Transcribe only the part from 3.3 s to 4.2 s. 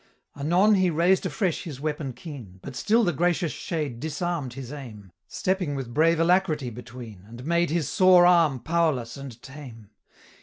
Shade